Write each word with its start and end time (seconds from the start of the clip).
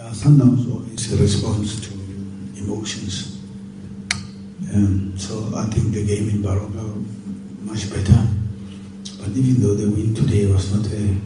Uh, 0.00 0.12
Sundowns 0.12 0.94
is 0.94 1.12
a 1.12 1.16
response 1.20 1.80
to 1.80 1.92
emotions. 2.56 3.40
Um, 4.72 5.14
so 5.18 5.50
I 5.56 5.64
think 5.64 5.92
the 5.92 6.06
game 6.06 6.28
in 6.28 6.40
Baroka 6.40 7.04
much 7.64 7.90
better. 7.90 8.28
But 9.18 9.30
even 9.36 9.60
though 9.60 9.74
the 9.74 9.90
win 9.90 10.14
today 10.14 10.46
was 10.46 10.72
not 10.72 10.86
a 10.86 11.16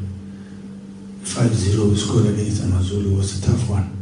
5-0 1.23 1.97
score 1.99 2.23
against 2.33 2.63
Amazulu, 2.63 3.15
was 3.15 3.43
a 3.45 3.47
tough 3.47 3.69
one. 3.69 3.93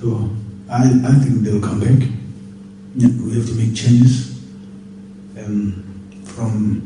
So 0.00 0.30
I, 0.70 0.84
I 0.84 1.14
think 1.18 1.40
they'll 1.40 1.60
come 1.60 1.80
back. 1.80 2.08
Yeah, 2.94 3.08
we 3.20 3.34
have 3.34 3.46
to 3.46 3.54
make 3.54 3.74
changes 3.74 4.44
um, 5.38 6.22
from 6.24 6.82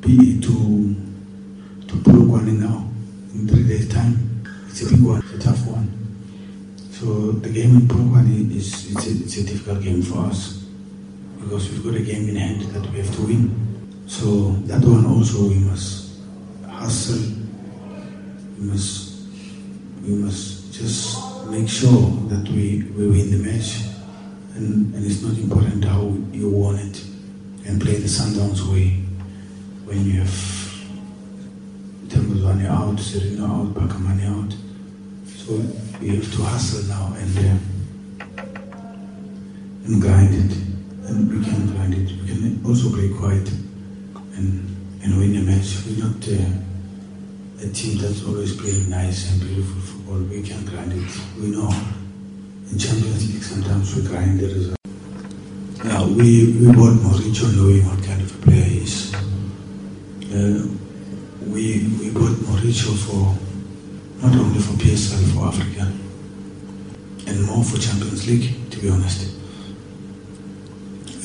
PE 0.00 0.40
to 0.40 0.96
to 1.86 1.94
Polokwane 1.96 2.58
now 2.58 2.88
in 3.34 3.46
three 3.46 3.68
days' 3.68 3.88
time. 3.90 4.39
It's 4.70 4.82
a 4.82 4.90
big 4.90 5.02
one, 5.04 5.18
it's 5.20 5.44
a 5.44 5.48
tough 5.48 5.66
one. 5.66 5.90
So 6.92 7.32
the 7.32 7.50
game 7.50 7.76
in 7.76 7.80
Polokwane 7.82 8.54
is 8.54 8.90
it's 8.94 9.06
a, 9.06 9.10
it's 9.10 9.36
a 9.38 9.44
difficult 9.44 9.82
game 9.82 10.02
for 10.02 10.26
us 10.26 10.64
because 11.40 11.70
we've 11.70 11.84
got 11.84 11.94
a 11.94 12.00
game 12.04 12.28
in 12.28 12.36
hand 12.36 12.62
that 12.74 12.90
we 12.90 12.98
have 12.98 13.14
to 13.16 13.22
win. 13.22 14.04
So 14.06 14.52
that 14.66 14.84
one 14.84 15.06
also 15.06 15.48
we 15.48 15.56
must 15.56 16.20
hustle. 16.68 17.36
We 18.58 18.66
must 18.66 19.10
we 20.02 20.14
must 20.14 20.72
just 20.72 21.46
make 21.50 21.68
sure 21.68 22.10
that 22.28 22.48
we, 22.48 22.84
we 22.96 23.08
win 23.08 23.30
the 23.30 23.38
match. 23.38 23.82
And, 24.54 24.94
and 24.94 25.04
it's 25.04 25.22
not 25.22 25.36
important 25.36 25.84
how 25.84 26.16
you 26.32 26.48
won 26.48 26.76
it 26.76 27.04
and 27.66 27.80
play 27.80 27.94
the 27.94 28.08
Sundowns 28.08 28.60
way 28.70 28.90
when 29.84 30.04
you 30.06 30.20
have 30.20 30.28
Themba 32.08 32.34
Zwane 32.40 32.66
out, 32.66 32.96
Sirino 32.96 33.44
out, 33.44 33.74
Phakamani 33.74 34.26
out. 34.26 34.39
We 35.50 36.16
have 36.16 36.32
to 36.32 36.42
hustle 36.42 36.84
now 36.86 37.12
and 37.18 37.38
uh, 37.38 37.58
and 39.86 40.00
grind 40.00 40.34
it. 40.34 40.56
And 41.08 41.28
we 41.28 41.44
can 41.44 41.66
grind 41.74 41.94
it. 41.94 42.08
We 42.22 42.28
can 42.28 42.62
also 42.64 42.90
play 42.90 43.08
quiet 43.08 43.48
and 44.36 45.02
and 45.02 45.18
win 45.18 45.36
a 45.36 45.42
match. 45.42 45.74
We're 45.86 46.04
not 46.06 46.22
uh, 46.28 47.66
a 47.66 47.72
team 47.72 47.98
that's 47.98 48.24
always 48.24 48.54
playing 48.56 48.90
nice 48.90 49.32
and 49.32 49.40
beautiful 49.40 49.80
football. 49.82 50.18
We 50.22 50.42
can 50.42 50.64
grind 50.66 50.92
it. 50.92 51.10
We 51.40 51.48
know 51.50 51.68
in 52.70 52.78
Champions 52.78 53.26
League 53.32 53.42
sometimes 53.42 53.96
we 53.96 54.02
grind 54.06 54.38
the 54.38 54.46
result. 54.46 54.76
Yeah, 55.84 56.06
we, 56.06 56.52
we 56.60 56.66
bought 56.72 56.94
Mauricio 57.02 57.56
knowing 57.56 57.84
what 57.86 58.04
kind 58.04 58.22
of 58.22 58.30
a 58.30 58.42
player 58.46 58.62
he 58.62 58.78
is. 58.78 59.14
Uh, 60.30 60.68
we, 61.46 61.88
we 61.98 62.10
bought 62.10 62.36
Mauricio 62.46 62.94
for 62.94 63.49
not 64.22 64.34
only 64.36 64.60
for 64.60 64.74
PSL, 64.74 65.34
for 65.34 65.46
Africa, 65.48 65.90
and 67.26 67.46
more 67.46 67.64
for 67.64 67.78
Champions 67.78 68.26
League, 68.28 68.70
to 68.70 68.78
be 68.78 68.90
honest. 68.90 69.34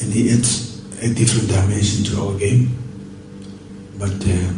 And 0.01 0.13
he 0.13 0.31
adds 0.31 0.79
a 1.01 1.13
different 1.13 1.49
dimension 1.49 2.03
to 2.05 2.21
our 2.21 2.37
game. 2.37 2.77
But 3.97 4.13
uh, 4.13 4.53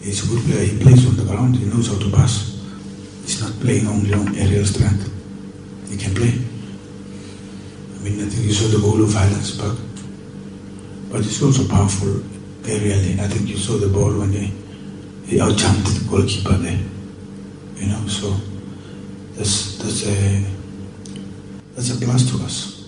he's 0.00 0.24
a 0.24 0.28
good 0.28 0.44
player. 0.44 0.64
He 0.64 0.78
plays 0.78 1.06
on 1.06 1.16
the 1.16 1.24
ground. 1.24 1.56
He 1.56 1.66
knows 1.66 1.88
how 1.88 1.98
to 1.98 2.10
pass. 2.10 2.60
He's 3.22 3.40
not 3.40 3.52
playing 3.60 3.86
only 3.86 4.12
on 4.12 4.36
aerial 4.36 4.64
strength. 4.64 5.10
He 5.88 5.96
can 5.96 6.14
play. 6.14 6.32
I 7.94 7.98
mean, 8.04 8.20
I 8.20 8.28
think 8.28 8.46
you 8.46 8.52
saw 8.52 8.68
the 8.68 8.80
goal 8.82 9.02
of 9.02 9.12
Highlands 9.12 9.56
Park. 9.56 9.78
But 11.10 11.22
he's 11.22 11.42
also 11.42 11.66
powerful 11.68 12.20
aerially. 12.64 13.18
I 13.18 13.28
think 13.28 13.48
you 13.48 13.56
saw 13.56 13.78
the 13.78 13.88
ball 13.88 14.18
when 14.18 14.32
he, 14.32 14.52
he 15.26 15.38
outjumped 15.38 16.00
the 16.00 16.08
goalkeeper 16.10 16.56
there. 16.58 16.80
You 17.84 17.90
know, 17.90 18.06
so 18.06 18.30
that's 19.36 19.76
that's 19.76 20.06
uh, 20.06 20.10
a 20.10 20.46
that's 21.74 21.90
a 21.90 22.02
plus 22.02 22.30
to 22.30 22.42
us. 22.42 22.83